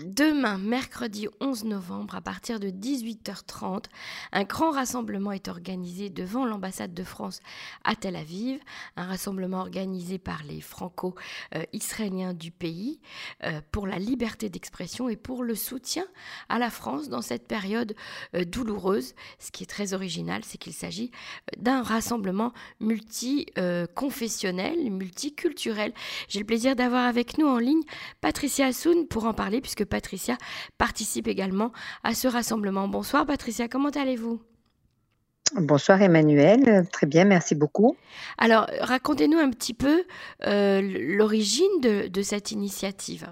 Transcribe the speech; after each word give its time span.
demain, 0.00 0.58
mercredi 0.58 1.28
11 1.40 1.64
novembre, 1.64 2.14
à 2.14 2.20
partir 2.20 2.60
de 2.60 2.68
18h30, 2.68 3.84
un 4.32 4.44
grand 4.44 4.70
rassemblement 4.70 5.32
est 5.32 5.48
organisé 5.48 6.10
devant 6.10 6.46
l'ambassade 6.46 6.94
de 6.94 7.04
France 7.04 7.40
à 7.84 7.94
Tel 7.94 8.16
Aviv, 8.16 8.60
un 8.96 9.04
rassemblement 9.04 9.60
organisé 9.60 10.18
par 10.18 10.42
les 10.44 10.60
franco-israéliens 10.60 12.34
du 12.34 12.50
pays 12.50 13.00
euh, 13.44 13.60
pour 13.70 13.86
la 13.86 13.98
liberté 13.98 14.48
d'expression 14.48 15.08
et 15.08 15.16
pour 15.16 15.44
le 15.44 15.54
soutien 15.54 16.04
à 16.48 16.58
la 16.58 16.70
France 16.70 17.08
dans 17.08 17.22
cette 17.22 17.46
période 17.46 17.94
euh, 18.34 18.44
douloureuse. 18.44 19.14
Ce 19.38 19.50
qui 19.50 19.64
est 19.64 19.66
très 19.66 19.94
original, 19.94 20.42
c'est 20.44 20.58
qu'il 20.58 20.72
s'agit 20.72 21.10
euh, 21.12 21.60
d'un 21.60 21.82
rassemblement 21.82 22.52
multiconfessionnel, 22.80 24.90
multiculturel. 24.90 25.92
J'ai 26.28 26.40
le 26.40 26.46
plaisir 26.46 26.76
d'avoir 26.76 27.06
avec 27.06 27.38
nous 27.38 27.46
en 27.46 27.58
ligne 27.58 27.82
Patricia 28.20 28.66
Assoun 28.66 29.06
pour 29.06 29.24
en 29.24 29.34
parler, 29.34 29.60
puisque 29.60 29.81
Patricia 29.84 30.36
participe 30.78 31.28
également 31.28 31.72
à 32.04 32.14
ce 32.14 32.28
rassemblement. 32.28 32.88
Bonsoir 32.88 33.26
Patricia, 33.26 33.68
comment 33.68 33.90
allez-vous? 33.90 34.40
Bonsoir 35.54 36.00
Emmanuel, 36.00 36.86
très 36.90 37.06
bien, 37.06 37.24
merci 37.24 37.54
beaucoup. 37.54 37.96
Alors, 38.38 38.68
racontez-nous 38.80 39.38
un 39.38 39.50
petit 39.50 39.74
peu 39.74 40.04
euh, 40.46 40.80
l'origine 40.82 41.80
de, 41.82 42.22
cette 42.22 42.52
initiative. 42.52 43.26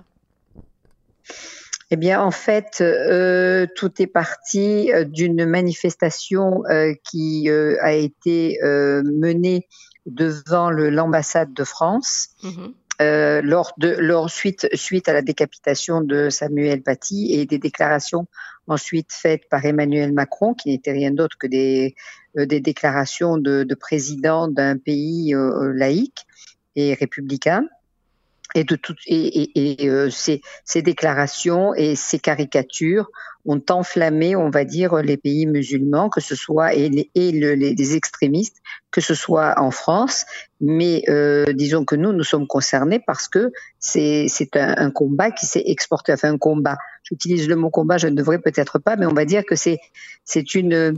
Eh 1.90 1.96
bien, 1.96 2.20
en 2.20 2.30
fait, 2.30 2.82
euh, 2.82 3.66
tout 3.74 4.02
est 4.02 4.06
parti 4.06 4.92
euh, 4.92 5.04
d'une 5.04 5.46
manifestation 5.46 6.62
qui 7.10 7.48
a 7.48 7.92
été 7.92 8.58
menée 8.62 9.66
devant 10.04 10.70
l'ambassade 10.70 11.54
de 11.54 11.64
France. 11.64 12.28
Mhm. 12.42 12.74
Euh, 13.00 13.40
lors 13.42 13.72
de 13.78 13.88
lors, 13.98 14.28
suite, 14.28 14.68
suite 14.74 15.08
à 15.08 15.14
la 15.14 15.22
décapitation 15.22 16.02
de 16.02 16.28
Samuel 16.28 16.82
Paty 16.82 17.32
et 17.32 17.46
des 17.46 17.58
déclarations 17.58 18.26
ensuite 18.66 19.10
faites 19.12 19.48
par 19.48 19.64
Emmanuel 19.64 20.12
Macron, 20.12 20.52
qui 20.52 20.68
n'étaient 20.68 20.92
rien 20.92 21.10
d'autre 21.10 21.36
que 21.38 21.46
des, 21.46 21.94
euh, 22.36 22.44
des 22.44 22.60
déclarations 22.60 23.38
de, 23.38 23.64
de 23.64 23.74
président 23.74 24.48
d'un 24.48 24.76
pays 24.76 25.34
euh, 25.34 25.72
laïque 25.74 26.26
et 26.76 26.94
républicain 26.94 27.66
et 28.54 28.64
de 28.64 28.76
tout 28.76 28.94
et, 29.06 29.42
et, 29.42 29.84
et 29.84 30.10
ces, 30.10 30.40
ces, 30.64 30.82
déclarations 30.82 31.74
et 31.74 31.96
ces 31.96 32.18
caricatures 32.18 33.10
ont 33.46 33.62
enflammé, 33.70 34.36
on 34.36 34.50
va 34.50 34.64
dire, 34.64 34.96
les 34.96 35.16
pays 35.16 35.46
musulmans, 35.46 36.10
que 36.10 36.20
ce 36.20 36.34
soit 36.34 36.74
et 36.74 36.88
les, 36.88 37.10
et 37.14 37.32
les, 37.32 37.96
extrémistes, 37.96 38.58
que 38.90 39.00
ce 39.00 39.14
soit 39.14 39.58
en 39.58 39.70
France, 39.70 40.26
mais 40.60 41.02
euh, 41.08 41.52
disons 41.54 41.84
que 41.84 41.96
nous, 41.96 42.12
nous 42.12 42.24
sommes 42.24 42.46
concernés 42.46 43.00
parce 43.04 43.28
que 43.28 43.50
c'est 43.78 44.28
un, 44.54 44.74
un 44.76 44.90
combat 44.90 45.30
qui 45.30 45.46
s'est 45.46 45.62
exporté, 45.66 46.12
enfin 46.12 46.32
un 46.32 46.38
combat. 46.38 46.76
J'utilise 47.02 47.48
le 47.48 47.56
mot 47.56 47.70
combat, 47.70 47.96
je 47.96 48.08
ne 48.08 48.14
devrais 48.14 48.38
peut-être 48.38 48.78
pas, 48.78 48.96
mais 48.96 49.06
on 49.06 49.14
va 49.14 49.24
dire 49.24 49.44
que 49.46 49.56
c'est 49.56 49.78
une 50.54 50.74
euh, 50.74 50.92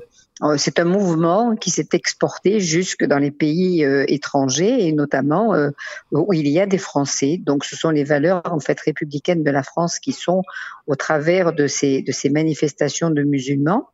c'est 0.56 0.78
un 0.78 0.84
mouvement 0.84 1.54
qui 1.56 1.70
s'est 1.70 1.88
exporté 1.92 2.58
jusque 2.58 3.04
dans 3.04 3.18
les 3.18 3.30
pays 3.30 3.84
euh, 3.84 4.04
étrangers 4.08 4.86
et 4.86 4.92
notamment 4.92 5.54
euh, 5.54 5.70
où 6.10 6.32
il 6.32 6.48
y 6.48 6.58
a 6.58 6.66
des 6.66 6.78
Français. 6.78 7.38
Donc, 7.40 7.64
ce 7.64 7.76
sont 7.76 7.90
les 7.90 8.04
valeurs 8.04 8.42
en 8.46 8.58
fait 8.58 8.80
républicaines 8.80 9.44
de 9.44 9.50
la 9.50 9.62
France 9.62 9.98
qui 9.98 10.12
sont 10.12 10.42
au 10.86 10.96
travers 10.96 11.52
de 11.52 11.66
ces 11.66 12.30
manifestations 12.30 13.10
de 13.10 13.22
musulmans 13.22 13.88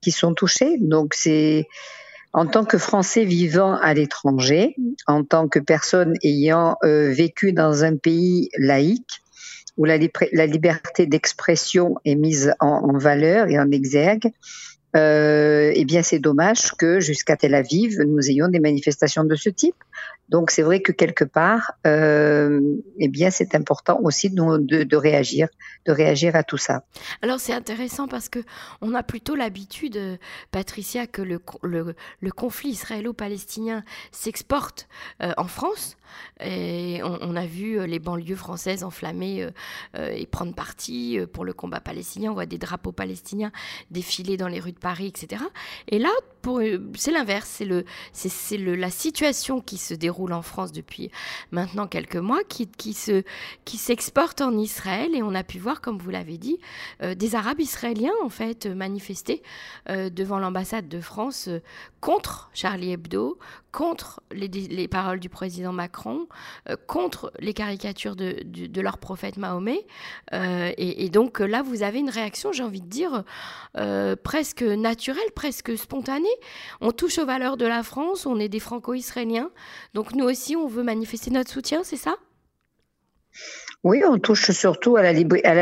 qui 0.00 0.10
sont 0.10 0.34
touchés. 0.34 0.76
Donc, 0.80 1.14
c'est 1.14 1.68
en 2.32 2.46
tant 2.46 2.64
que 2.64 2.78
Français 2.78 3.24
vivant 3.24 3.74
à 3.74 3.94
l'étranger, 3.94 4.74
en 5.06 5.22
tant 5.22 5.48
que 5.48 5.58
personne 5.58 6.14
ayant 6.24 6.76
vécu 6.82 7.52
dans 7.52 7.84
un 7.84 7.96
pays 7.96 8.48
laïque 8.58 9.22
où 9.76 9.84
la, 9.84 9.96
liberté 9.96 11.06
d'expression 11.06 11.96
est 12.04 12.14
mise 12.14 12.54
en 12.60 12.96
valeur 12.96 13.48
et 13.48 13.58
en 13.58 13.70
exergue, 13.70 14.32
euh, 14.94 15.72
eh 15.74 15.84
bien 15.84 16.02
c'est 16.02 16.18
dommage 16.18 16.72
que 16.72 17.00
jusqu'à 17.00 17.36
Tel 17.36 17.54
Aviv, 17.54 18.00
nous 18.00 18.28
ayons 18.28 18.48
des 18.48 18.60
manifestations 18.60 19.24
de 19.24 19.34
ce 19.34 19.48
type. 19.48 19.76
Donc 20.28 20.50
c'est 20.50 20.62
vrai 20.62 20.80
que 20.80 20.92
quelque 20.92 21.24
part, 21.24 21.72
euh, 21.86 22.60
eh 22.98 23.08
bien 23.08 23.30
c'est 23.30 23.54
important 23.54 24.00
aussi 24.02 24.30
de, 24.30 24.96
réagir, 24.96 25.48
de 25.86 25.92
réagir 25.92 26.36
à 26.36 26.42
tout 26.42 26.56
ça. 26.56 26.84
Alors 27.20 27.40
c'est 27.40 27.52
intéressant 27.52 28.08
parce 28.08 28.28
que 28.28 28.40
on 28.80 28.94
a 28.94 29.02
plutôt 29.02 29.34
l'habitude, 29.34 30.18
Patricia, 30.50 31.06
que 31.06 31.22
le 31.22 32.30
conflit 32.30 32.70
israélo-palestinien 32.70 33.84
s'exporte 34.10 34.88
euh, 35.22 35.32
en 35.36 35.46
France. 35.46 35.96
Et 36.40 37.00
on, 37.02 37.36
a 37.36 37.46
vu 37.46 37.78
euh, 37.78 37.86
les 37.86 37.98
banlieues 37.98 38.36
françaises 38.36 38.84
enflammer 38.84 39.48
euh, 39.96 40.10
et 40.10 40.26
prendre 40.26 40.54
parti 40.54 41.18
pour 41.32 41.44
le 41.44 41.52
combat 41.52 41.80
palestinien. 41.80 42.30
On 42.30 42.34
voit 42.34 42.46
des 42.46 42.58
drapeaux 42.58 42.92
palestiniens 42.92 43.52
défiler 43.90 44.36
dans 44.36 44.48
les 44.48 44.60
rues 44.60 44.72
de 44.72 44.78
Paris, 44.78 45.06
etc. 45.06 45.42
Et 45.88 45.98
là, 45.98 46.10
c'est 46.94 47.10
l'inverse. 47.10 47.62
C'est 48.12 48.58
la 48.58 48.90
situation 48.90 49.60
qui 49.60 49.78
se 49.78 49.94
déroule 49.94 50.32
en 50.32 50.42
France 50.42 50.72
depuis 50.72 51.10
maintenant 51.50 51.86
quelques 51.86 52.16
mois, 52.16 52.42
qui, 52.44 52.66
qui 52.66 52.94
se, 52.94 53.22
qui 53.64 53.76
s'exporte 53.76 54.40
en 54.40 54.56
Israël. 54.56 55.14
Et 55.14 55.22
on 55.22 55.34
a 55.34 55.44
pu 55.44 55.58
voir, 55.58 55.80
comme 55.80 55.98
vous 55.98 56.10
l'avez 56.10 56.38
dit, 56.38 56.58
euh, 57.02 57.14
des 57.14 57.34
Arabes 57.34 57.60
israéliens 57.60 58.12
en 58.22 58.28
fait 58.28 58.66
manifester 58.66 59.42
euh, 59.88 60.10
devant 60.10 60.38
l'ambassade 60.38 60.88
de 60.88 61.00
France 61.00 61.48
euh, 61.48 61.60
contre 62.00 62.50
Charlie 62.52 62.92
Hebdo, 62.92 63.38
contre 63.70 64.20
les, 64.32 64.88
paroles 64.88 65.20
du 65.20 65.28
président 65.28 65.72
Macron, 65.72 66.01
contre 66.86 67.32
les 67.38 67.54
caricatures 67.54 68.16
de, 68.16 68.80
leur 68.80 68.98
prophète 68.98 69.36
Mahomet. 69.36 69.86
Et, 70.32 71.04
et, 71.04 71.08
donc 71.08 71.40
là, 71.40 71.62
vous 71.62 71.82
avez 71.82 71.98
une 71.98 72.10
réaction, 72.10 72.52
j'ai 72.52 72.62
envie 72.62 72.80
de 72.80 72.88
dire, 72.88 73.24
presque 74.22 74.62
naturelle, 74.62 75.22
presque 75.34 75.76
spontanée 75.76 76.02
on 76.80 76.92
touche 76.92 77.18
aux 77.18 77.26
valeurs 77.26 77.56
de 77.56 77.66
la 77.66 77.82
France, 77.82 78.26
on 78.26 78.38
est 78.38 78.48
des 78.48 78.60
franco-israéliens. 78.60 79.50
Donc 79.94 80.14
nous 80.14 80.24
aussi, 80.24 80.56
on 80.56 80.66
veut 80.66 80.82
manifester 80.82 81.30
notre 81.30 81.50
soutien, 81.50 81.82
c'est 81.84 81.96
ça? 81.96 82.16
Oui, 83.84 84.02
on 84.06 84.18
touche 84.18 84.50
surtout 84.50 84.96
à 84.96 85.02
la, 85.02 85.12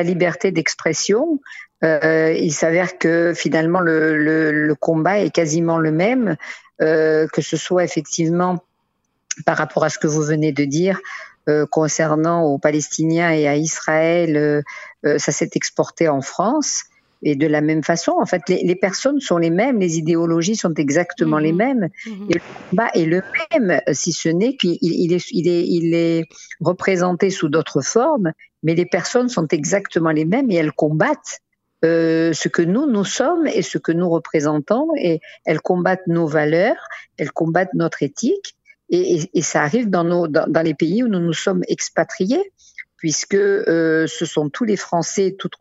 liberté 0.02 0.52
d'expression. 0.52 1.40
Euh, 1.82 2.34
il 2.38 2.52
s'avère 2.52 2.98
que 2.98 3.32
finalement 3.34 3.80
le, 3.80 4.74
combat 4.78 5.20
est 5.20 5.30
quasiment 5.30 5.78
le 5.78 5.92
même, 5.92 6.36
euh, 6.82 7.26
que 7.28 7.40
ce 7.40 7.56
soit 7.56 7.84
effectivement 7.84 8.58
par 9.46 9.56
rapport 9.56 9.84
à 9.84 9.90
ce 9.90 9.98
que 9.98 10.06
vous 10.06 10.22
venez 10.22 10.52
de 10.52 10.64
dire, 10.64 11.00
euh, 11.48 11.66
concernant 11.66 12.44
aux 12.44 12.58
Palestiniens 12.58 13.30
et 13.30 13.48
à 13.48 13.56
Israël, 13.56 14.62
ça 15.02 15.32
s'est 15.32 15.50
exporté 15.54 16.08
en 16.08 16.20
France. 16.20 16.84
Et 17.22 17.36
de 17.36 17.46
la 17.46 17.60
même 17.60 17.82
façon, 17.82 18.12
en 18.18 18.24
fait, 18.24 18.42
les, 18.48 18.62
les, 18.64 18.74
personnes 18.74 19.20
sont 19.20 19.36
les 19.36 19.50
mêmes, 19.50 19.78
les 19.78 19.98
idéologies 19.98 20.56
sont 20.56 20.72
exactement 20.74 21.38
les 21.38 21.52
mhm. 21.52 21.58
mêmes. 21.58 21.88
Mhm. 22.06 22.26
Et 22.30 22.34
le 22.34 22.40
combat 22.70 22.90
est 22.94 23.04
le 23.04 23.22
même, 23.50 23.80
si 23.92 24.12
ce 24.12 24.30
n'est 24.30 24.56
qu'il 24.56 24.78
il 24.80 25.12
est, 25.12 25.26
il 25.30 25.48
est, 25.48 25.66
il 25.66 25.94
est 25.94 26.24
représenté 26.60 27.28
sous 27.28 27.48
d'autres 27.48 27.82
formes, 27.82 28.32
mais 28.62 28.74
les 28.74 28.86
personnes 28.86 29.28
sont 29.28 29.46
exactement 29.48 30.10
les 30.10 30.24
mêmes 30.24 30.50
et 30.50 30.54
elles 30.54 30.72
combattent 30.72 31.40
euh, 31.84 32.32
ce 32.32 32.48
que 32.48 32.62
nous, 32.62 32.86
nous 32.86 33.04
sommes 33.04 33.46
et 33.46 33.62
ce 33.62 33.78
que 33.78 33.92
nous 33.92 34.08
représentons, 34.08 34.88
et 34.98 35.20
elles 35.44 35.60
combattent 35.60 36.06
nos 36.06 36.26
valeurs, 36.26 36.88
elles 37.16 37.32
combattent 37.32 37.74
notre 37.74 38.02
éthique, 38.02 38.54
et, 38.90 39.42
ça 39.42 39.62
arrive 39.62 39.88
dans, 39.88 40.04
nos, 40.04 40.26
dans, 40.26 40.62
les 40.62 40.74
pays 40.74 41.02
où 41.02 41.08
nous 41.08 41.20
nous 41.20 41.32
sommes 41.32 41.62
expatriés 41.68 42.52
puisque 43.00 43.34
euh, 43.34 44.06
ce 44.06 44.26
sont 44.26 44.50
tous 44.50 44.64
les 44.64 44.76
Français, 44.76 45.34
toutes, 45.38 45.56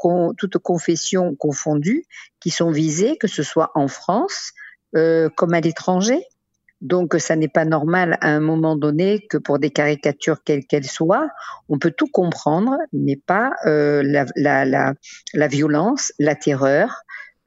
confessions 0.61 1.35
confondues, 1.35 2.03
qui 2.41 2.49
sont 2.49 2.69
visés, 2.69 3.17
que 3.17 3.27
ce 3.27 3.43
soit 3.43 3.71
en 3.75 3.87
France 3.87 4.51
euh, 4.97 5.29
comme 5.37 5.53
à 5.53 5.61
l'étranger. 5.61 6.21
Donc, 6.81 7.15
ça 7.17 7.37
n'est 7.37 7.47
pas 7.47 7.63
normal 7.63 8.17
à 8.19 8.27
un 8.27 8.41
moment 8.41 8.75
donné 8.75 9.25
que 9.29 9.37
pour 9.37 9.57
des 9.57 9.69
caricatures 9.69 10.43
quelles 10.43 10.65
qu'elles 10.65 10.87
soient, 10.87 11.29
on 11.69 11.79
peut 11.79 11.91
tout 11.91 12.09
comprendre, 12.11 12.75
mais 12.91 13.15
pas 13.15 13.53
euh, 13.65 14.03
la, 14.35 15.47
violence, 15.47 16.11
la 16.19 16.35
terreur 16.35 17.03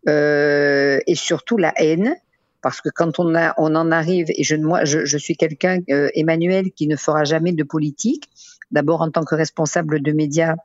et 0.06 1.14
surtout 1.14 1.58
la 1.58 1.75
haine. 1.76 2.17
Parce 2.62 2.81
que 2.81 2.88
quand 2.88 3.19
on, 3.19 3.35
a, 3.35 3.55
on 3.59 3.75
en 3.75 3.91
arrive, 3.91 4.26
et 4.31 4.44
je, 4.44 4.56
moi, 4.56 4.85
je, 4.85 5.05
je 5.05 5.19
suis 5.19 5.37
quelqu'un, 5.37 5.81
euh, 5.91 6.09
Emmanuel, 6.14 6.70
qui 6.73 6.87
ne 6.87 6.97
fera 6.97 7.25
jamais 7.25 7.53
de 7.53 7.64
politique, 7.64 8.29
D'abord, 8.73 9.03
en 9.03 9.11
tant 9.11 9.23
que 9.23 9.35
responsable 9.35 10.03
de 10.03 10.12
médias 10.12 10.56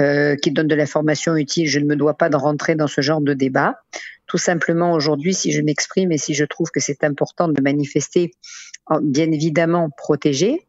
euh, 0.00 0.36
qui 0.36 0.52
donne 0.52 0.68
de 0.68 0.76
l'information 0.76 1.36
utile, 1.36 1.68
je 1.68 1.80
ne 1.80 1.86
me 1.86 1.96
dois 1.96 2.14
pas 2.14 2.28
de 2.28 2.36
rentrer 2.36 2.76
dans 2.76 2.86
ce 2.86 3.00
genre 3.00 3.20
de 3.20 3.34
débat. 3.34 3.80
Tout 4.28 4.38
simplement, 4.38 4.92
aujourd'hui, 4.92 5.34
si 5.34 5.50
je 5.50 5.60
m'exprime 5.60 6.12
et 6.12 6.18
si 6.18 6.34
je 6.34 6.44
trouve 6.44 6.70
que 6.70 6.80
c'est 6.80 7.02
important 7.02 7.48
de 7.48 7.60
manifester, 7.60 8.30
bien 9.02 9.30
évidemment 9.32 9.90
protégé, 9.90 10.67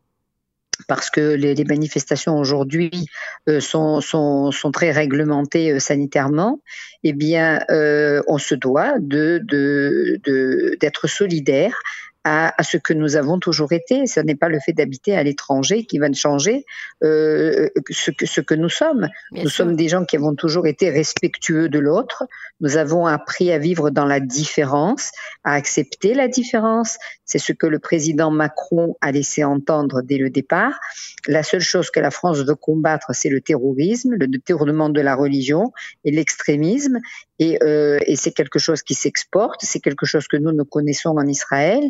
parce 0.87 1.09
que 1.09 1.33
les, 1.33 1.55
les 1.55 1.65
manifestations 1.65 2.37
aujourd'hui 2.37 3.07
euh, 3.47 3.59
sont, 3.59 4.01
sont, 4.01 4.51
sont, 4.51 4.71
très 4.71 4.91
réglementées 4.91 5.71
euh, 5.71 5.79
sanitairement, 5.79 6.61
eh 7.03 7.13
bien, 7.13 7.59
euh, 7.69 8.21
on 8.27 8.37
se 8.37 8.55
doit 8.55 8.93
de, 8.99 9.41
de, 9.43 10.19
de, 10.23 10.77
d'être 10.79 11.07
solidaire 11.07 11.79
à, 12.25 12.63
ce 12.63 12.77
que 12.77 12.93
nous 12.93 13.15
avons 13.15 13.39
toujours 13.39 13.71
été. 13.71 14.05
Ce 14.05 14.19
n'est 14.19 14.35
pas 14.35 14.49
le 14.49 14.59
fait 14.59 14.73
d'habiter 14.73 15.15
à 15.15 15.23
l'étranger 15.23 15.85
qui 15.85 15.99
va 15.99 16.11
changer 16.11 16.65
euh, 17.03 17.69
ce, 17.89 18.11
que, 18.11 18.25
ce 18.25 18.41
que 18.41 18.53
nous 18.53 18.69
sommes. 18.69 19.07
nous 19.31 19.49
sommes 19.49 19.75
des 19.75 19.87
gens 19.87 20.05
qui 20.05 20.17
avons 20.17 20.35
toujours 20.35 20.67
été 20.67 20.89
respectueux 20.89 21.69
de 21.69 21.79
l'autre. 21.79 22.25
Nous 22.59 22.77
avons 22.77 23.05
appris 23.07 23.51
à 23.51 23.57
vivre 23.57 23.89
dans 23.89 24.05
la 24.05 24.19
différence, 24.19 25.11
à 25.43 25.53
accepter 25.53 26.13
la 26.13 26.27
différence. 26.27 26.97
C'est 27.29 27.37
ce 27.37 27.53
que 27.53 27.67
le 27.67 27.77
président 27.77 28.31
Macron 28.31 28.97
a 29.01 29.11
laissé 29.11 29.43
entendre 29.43 30.01
dès 30.01 30.17
le 30.17 30.31
départ. 30.31 30.79
La 31.27 31.43
seule 31.43 31.61
chose 31.61 31.91
que 31.91 31.99
la 31.99 32.09
France 32.09 32.39
veut 32.39 32.55
combattre, 32.55 33.13
c'est 33.13 33.29
le 33.29 33.39
terrorisme, 33.39 34.15
le 34.15 34.27
détournement 34.27 34.89
de 34.89 34.99
la 34.99 35.15
religion 35.15 35.71
et 36.03 36.11
l'extrémisme. 36.11 36.97
Et, 37.37 37.61
euh, 37.63 37.99
c'est 38.15 38.31
quelque 38.31 38.59
chose 38.59 38.81
qui 38.81 38.95
s'exporte, 38.95 39.61
c'est 39.61 39.79
quelque 39.79 40.05
chose 40.05 40.27
que 40.27 40.37
nous, 40.37 40.51
nous 40.51 40.65
connaissons 40.65 41.11
en 41.11 41.25
Israël. 41.27 41.83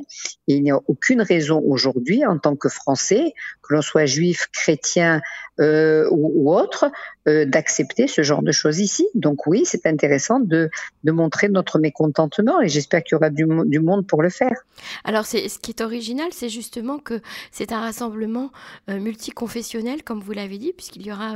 Et 0.47 0.55
il 0.55 0.61
n'y 0.61 0.71
a 0.71 0.79
aucune 0.87 1.21
raison 1.21 1.63
aujourd'hui, 1.65 2.25
en 2.25 2.37
tant 2.37 2.55
que 2.55 2.69
Français, 2.69 3.33
que 3.63 3.73
l'on 3.73 3.81
soit 3.81 4.05
juif, 4.05 4.47
chrétien 4.51 5.21
euh, 5.59 6.07
ou, 6.11 6.53
autre, 6.53 6.91
euh, 7.27 7.45
d'accepter 7.45 8.07
ce 8.07 8.21
genre 8.21 8.43
de 8.43 8.51
choses 8.51 8.79
ici. 8.79 9.07
Donc 9.15 9.45
oui, 9.47 9.63
c'est 9.65 9.85
intéressant 9.85 10.39
de, 10.39 10.69
montrer 11.03 11.49
notre 11.49 11.79
mécontentement 11.79 12.61
et 12.61 12.69
j'espère 12.69 13.03
qu'il 13.03 13.15
y 13.15 13.17
aura 13.17 13.29
du, 13.29 13.45
du, 13.65 13.79
monde 13.79 14.05
pour 14.07 14.21
le 14.21 14.29
faire. 14.29 14.55
Alors 15.03 15.25
ce 15.29 15.59
qui 15.59 15.71
est 15.71 15.81
original, 15.81 16.29
c'est 16.31 16.49
justement 16.49 16.99
que 16.99 17.21
c'est 17.51 17.71
un 17.71 17.81
rassemblement 17.81 18.51
euh, 18.89 18.99
multiconfessionnel, 18.99 20.03
comme 20.03 20.19
vous 20.19 20.31
l'avez 20.31 20.57
dit, 20.57 20.73
puisqu'il 20.73 21.05
y 21.05 21.11
aura 21.11 21.35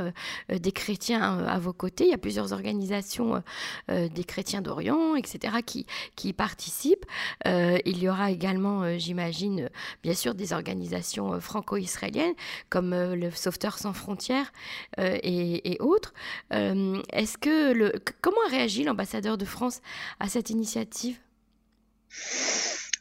euh, 0.50 0.58
des 0.58 0.72
chrétiens 0.72 1.22
à 1.46 1.58
vos 1.58 1.72
côtés. 1.72 2.04
Il 2.04 2.10
y 2.10 2.14
a 2.14 2.18
plusieurs 2.18 2.52
organisations 2.52 3.42
des 3.88 4.24
chrétiens 4.24 4.60
d'Orient, 4.60 5.16
etc., 5.16 5.56
qui, 5.64 5.86
qui 6.16 6.32
participent. 6.32 7.04
il 7.44 7.98
y 7.98 8.08
aura 8.08 8.30
également, 8.30 8.98
j'imagine, 8.98 9.70
bien 10.02 10.14
sûr, 10.14 10.34
des 10.34 10.52
organisations 10.52 11.40
franco-israéliennes, 11.40 12.34
comme 12.70 12.94
le 12.94 13.30
Sauveteur 13.30 13.78
sans 13.78 13.92
frontières 13.92 14.52
et, 14.98 15.76
autres. 15.80 16.14
Euh, 16.52 17.00
est-ce 17.12 17.38
que 17.38 17.72
le, 17.72 17.92
comment 18.20 18.40
a 18.46 18.50
réagi 18.50 18.84
l'ambassadeur 18.84 19.38
de 19.38 19.44
France 19.44 19.80
à 20.20 20.28
cette 20.28 20.50
initiative? 20.50 21.18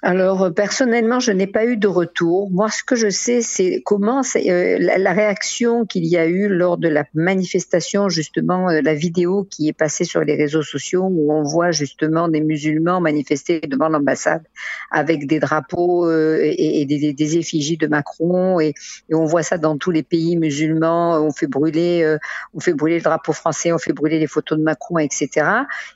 Alors 0.06 0.44
euh, 0.44 0.50
personnellement, 0.50 1.22
je 1.22 1.32
n'ai 1.32 1.48
pas 1.48 1.66
eu 1.66 1.78
de 1.78 1.88
retour. 1.88 2.52
Moi, 2.52 2.70
ce 2.70 2.84
que 2.84 2.94
je 2.94 3.10
sais, 3.10 3.42
c'est 3.42 3.82
comment 3.86 4.22
euh, 4.36 4.78
la, 4.78 5.14
réaction 5.14 5.86
qu'il 5.86 6.06
y 6.06 6.18
a 6.18 6.26
eu 6.26 6.50
lors 6.50 6.78
de 6.78 6.90
la 6.90 7.06
manifestation, 7.14 8.10
justement, 8.10 8.70
euh, 8.70 8.82
la 8.82 8.96
vidéo 8.96 9.48
qui 9.50 9.70
est 9.70 9.74
passée 9.74 10.04
sur 10.04 10.20
les 10.20 10.36
réseaux 10.36 10.62
sociaux 10.62 11.08
où 11.10 11.32
on 11.32 11.44
voit 11.44 11.72
justement 11.72 12.28
des 12.28 12.42
musulmans 12.42 13.00
manifester 13.00 13.62
devant 13.62 13.88
l'ambassade 13.88 14.44
avec 14.92 15.26
des 15.26 15.40
drapeaux 15.40 16.12
et, 16.12 16.86
des, 16.86 17.38
effigies 17.38 17.78
de 17.78 17.88
Macron 17.88 18.60
et, 18.60 18.74
on 19.10 19.24
voit 19.24 19.44
ça 19.44 19.58
dans 19.58 19.78
tous 19.78 19.92
les 19.92 20.04
pays 20.04 20.36
musulmans. 20.36 21.18
On 21.24 21.32
fait 21.32 21.48
brûler, 21.48 22.18
on 22.54 22.60
fait 22.60 22.74
brûler 22.74 22.98
le 22.98 23.04
drapeau 23.04 23.32
français, 23.32 23.72
on 23.72 23.78
fait 23.78 23.94
brûler 23.94 24.20
les 24.20 24.28
photos 24.28 24.58
de 24.58 24.64
Macron, 24.64 24.98
etc. 24.98 25.30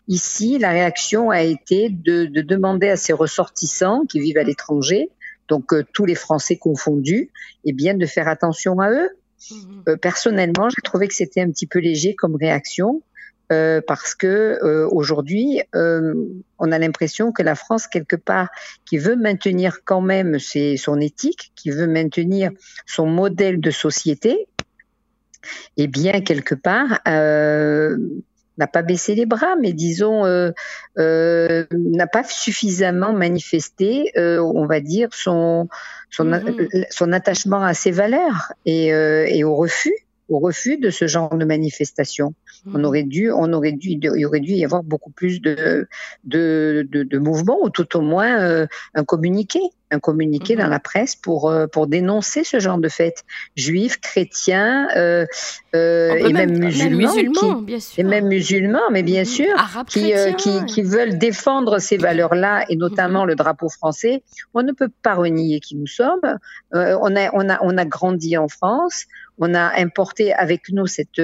Ici, 0.07 0.59
la 0.59 0.69
réaction 0.69 1.29
a 1.29 1.41
été 1.41 1.89
de, 1.89 2.25
de 2.25 2.41
demander 2.41 2.89
à 2.89 2.95
ses 2.95 3.11
ressortissants 3.11 3.96
qui 4.05 4.19
vivent 4.19 4.37
à 4.37 4.43
l'étranger, 4.43 5.09
donc 5.47 5.73
euh, 5.73 5.83
tous 5.93 6.05
les 6.05 6.15
Français 6.15 6.57
confondus, 6.57 7.31
et 7.65 7.73
bien 7.73 7.93
de 7.93 8.05
faire 8.05 8.27
attention 8.27 8.79
à 8.79 8.91
eux. 8.91 9.09
Mhm. 9.51 9.83
Euh, 9.89 9.97
personnellement, 9.97 10.69
j'ai 10.69 10.81
trouvé 10.81 11.07
que 11.07 11.13
c'était 11.13 11.41
un 11.41 11.49
petit 11.49 11.67
peu 11.67 11.79
léger 11.79 12.15
comme 12.15 12.35
réaction. 12.35 13.01
Euh, 13.49 13.79
parce 13.87 14.13
que 14.13 14.59
aujourd'hui, 14.91 15.61
on 15.73 16.71
a 16.71 16.79
l'impression 16.79 17.31
que 17.31 17.41
la 17.41 17.55
France 17.55 17.87
quelque 17.87 18.17
part, 18.17 18.49
qui 18.85 18.97
veut 18.97 19.15
maintenir 19.15 19.85
quand 19.85 20.01
même 20.01 20.37
ses, 20.37 20.75
son 20.75 20.99
éthique, 20.99 21.53
qui 21.55 21.71
veut 21.71 21.87
maintenir 21.87 22.51
son 22.85 23.05
modèle 23.05 23.61
de 23.61 23.71
société, 23.71 24.49
et 25.77 25.87
bien 25.87 26.19
quelque 26.19 26.55
part 26.55 26.99
n'a 28.57 28.67
pas 28.67 28.81
baissé 28.81 29.15
les 29.15 29.25
bras, 29.25 29.55
mais 29.61 29.73
disons 29.73 30.25
euh, 30.25 30.51
euh, 30.97 31.65
n'a 31.71 32.07
pas 32.07 32.23
suffisamment 32.23 33.13
manifesté, 33.13 34.11
euh, 34.17 34.39
on 34.39 34.65
va 34.65 34.79
dire, 34.79 35.09
son 35.11 35.67
son, 36.09 36.25
mm-hmm. 36.25 36.85
son 36.89 37.11
attachement 37.11 37.63
à 37.63 37.73
ses 37.73 37.91
valeurs 37.91 38.53
et, 38.65 38.87
et 38.87 39.43
au 39.43 39.55
refus 39.55 39.93
au 40.29 40.39
refus 40.39 40.77
de 40.77 40.89
ce 40.89 41.07
genre 41.07 41.35
de 41.35 41.45
manifestation. 41.45 42.33
On 42.65 42.79
mhm. 42.79 42.85
aurait 42.85 43.03
dû, 43.03 43.31
on 43.31 43.53
aurait 43.53 43.71
dû, 43.71 43.89
il 43.91 44.25
aurait 44.25 44.39
dû 44.39 44.53
y 44.53 44.65
avoir 44.65 44.83
beaucoup 44.83 45.11
plus 45.11 45.41
de 45.41 45.87
de, 46.25 46.87
de, 46.91 47.03
de 47.03 47.17
mouvements 47.17 47.59
ou 47.61 47.69
tout 47.69 47.95
au 47.95 48.01
moins 48.01 48.41
euh, 48.41 48.67
un 48.93 49.03
communiqué, 49.03 49.59
un 49.91 49.99
communiqué 49.99 50.55
mhm. 50.55 50.63
dans 50.63 50.67
la 50.67 50.79
presse 50.79 51.15
pour 51.15 51.49
euh, 51.49 51.67
pour 51.67 51.87
dénoncer 51.87 52.43
ce 52.43 52.59
genre 52.59 52.77
de 52.77 52.89
fêtes 52.89 53.23
juifs, 53.55 53.99
chrétiens 53.99 54.87
euh, 54.95 55.25
euh 55.75 56.15
et 56.15 56.33
même, 56.33 56.57
musulmans, 56.57 57.13
musulmans 57.13 57.61
bien 57.61 57.79
sûr. 57.79 57.99
et 57.99 58.03
même 58.03 58.27
musulmans, 58.27 58.89
mais 58.91 59.03
bien 59.03 59.21
mhm. 59.21 59.25
sûr, 59.25 59.55
qui, 59.87 60.13
qui, 60.37 60.65
qui 60.65 60.81
veulent 60.81 61.17
défendre 61.17 61.79
ces 61.79 61.97
valeurs-là 61.97 62.65
et 62.69 62.75
notamment 62.75 63.25
le 63.25 63.35
drapeau 63.35 63.69
français. 63.69 64.23
On 64.53 64.63
ne 64.63 64.71
peut 64.71 64.91
pas 65.03 65.15
renier 65.15 65.59
qui 65.59 65.75
nous 65.75 65.87
sommes. 65.87 66.37
on 66.73 67.15
a 67.15 67.29
on 67.33 67.49
a 67.49 67.57
on 67.61 67.77
a 67.77 67.85
grandi 67.85 68.37
en 68.37 68.47
France 68.47 69.05
on 69.37 69.53
a 69.53 69.79
importé 69.79 70.33
avec 70.33 70.69
nous 70.69 70.87
cette, 70.87 71.21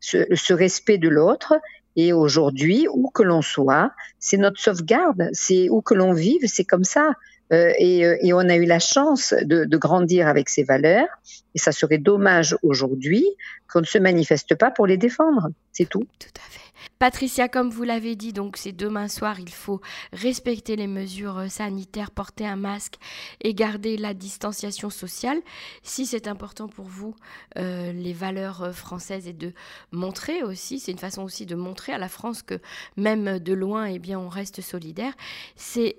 ce, 0.00 0.52
respect 0.52 0.98
de 0.98 1.08
l'autre. 1.08 1.54
Et 1.96 2.12
aujourd'hui, 2.12 2.86
où 2.92 3.10
que 3.10 3.22
l'on 3.22 3.42
soit, 3.42 3.90
c'est 4.20 4.36
notre 4.36 4.60
sauvegarde. 4.60 5.28
C'est 5.32 5.68
où 5.68 5.82
que 5.82 5.94
l'on 5.94 6.12
vive, 6.12 6.46
c'est 6.46 6.64
comme 6.64 6.84
ça. 6.84 7.12
Euh, 7.52 7.72
et, 7.78 8.00
et, 8.22 8.32
on 8.34 8.40
a 8.40 8.56
eu 8.56 8.66
la 8.66 8.78
chance 8.78 9.34
de, 9.42 9.64
de, 9.64 9.76
grandir 9.76 10.28
avec 10.28 10.48
ces 10.48 10.64
valeurs. 10.64 11.08
Et 11.54 11.58
ça 11.58 11.72
serait 11.72 11.98
dommage 11.98 12.56
aujourd'hui 12.62 13.24
qu'on 13.72 13.80
ne 13.80 13.86
se 13.86 13.98
manifeste 13.98 14.54
pas 14.54 14.70
pour 14.70 14.86
les 14.86 14.98
défendre. 14.98 15.48
C'est 15.78 15.88
tout. 15.88 16.08
Tout 16.18 16.28
à 16.44 16.50
fait. 16.50 16.72
Patricia, 16.98 17.48
comme 17.48 17.70
vous 17.70 17.84
l'avez 17.84 18.16
dit, 18.16 18.32
donc 18.32 18.56
c'est 18.56 18.72
demain 18.72 19.06
soir, 19.06 19.38
il 19.38 19.52
faut 19.52 19.80
respecter 20.12 20.74
les 20.74 20.88
mesures 20.88 21.38
euh, 21.38 21.46
sanitaires, 21.46 22.10
porter 22.10 22.48
un 22.48 22.56
masque 22.56 22.96
et 23.40 23.54
garder 23.54 23.96
la 23.96 24.12
distanciation 24.12 24.90
sociale. 24.90 25.40
Si 25.84 26.04
c'est 26.04 26.26
important 26.26 26.66
pour 26.66 26.86
vous, 26.86 27.14
euh, 27.58 27.92
les 27.92 28.12
valeurs 28.12 28.62
euh, 28.64 28.72
françaises 28.72 29.28
et 29.28 29.32
de 29.32 29.52
montrer 29.92 30.42
aussi, 30.42 30.80
c'est 30.80 30.90
une 30.90 30.98
façon 30.98 31.22
aussi 31.22 31.46
de 31.46 31.54
montrer 31.54 31.92
à 31.92 31.98
la 31.98 32.08
France 32.08 32.42
que 32.42 32.58
même 32.96 33.38
de 33.38 33.52
loin, 33.52 33.84
eh 33.84 34.00
bien, 34.00 34.18
on 34.18 34.28
reste 34.28 34.60
solidaire. 34.62 35.14
C'est 35.54 35.94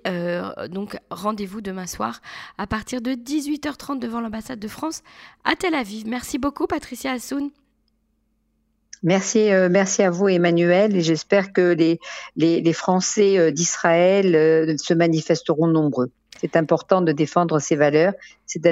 donc 0.68 0.98
rendez-vous 1.10 1.62
demain 1.62 1.86
soir 1.86 2.20
à 2.58 2.66
partir 2.66 3.00
de 3.00 3.12
18h30 3.12 3.98
devant 3.98 4.20
l'ambassade 4.20 4.58
de 4.58 4.68
France 4.68 5.02
à 5.44 5.56
Tel 5.56 5.74
Aviv. 5.74 6.06
Merci 6.06 6.38
beaucoup, 6.38 6.66
Patricia 6.66 7.12
Assoun. 7.12 7.50
Merci, 9.02 9.50
euh, 9.50 9.68
merci 9.70 10.02
à 10.02 10.10
vous, 10.10 10.28
Emmanuel, 10.28 10.94
et 10.94 11.00
j'espère 11.00 11.52
que 11.52 11.72
les, 11.72 11.98
les, 12.36 12.60
les 12.60 12.72
Français 12.72 13.38
euh, 13.38 13.50
d'Israël 13.50 14.34
euh, 14.36 14.76
se 14.76 14.92
manifesteront 14.92 15.68
nombreux. 15.68 16.10
C'est 16.38 16.56
important 16.56 17.00
de 17.00 17.12
défendre 17.12 17.58
ces 17.58 17.76
valeurs, 17.76 18.12
c'est 18.46 18.62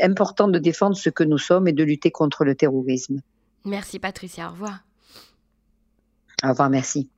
important 0.00 0.48
de 0.48 0.58
défendre 0.58 0.96
ce 0.96 1.10
que 1.10 1.24
nous 1.24 1.38
sommes 1.38 1.68
et 1.68 1.72
de 1.72 1.84
lutter 1.84 2.10
contre 2.10 2.44
le 2.44 2.54
terrorisme. 2.54 3.20
Merci, 3.64 3.98
Patricia. 3.98 4.48
Au 4.48 4.52
revoir. 4.52 4.80
Au 6.44 6.48
revoir, 6.48 6.70
merci. 6.70 7.08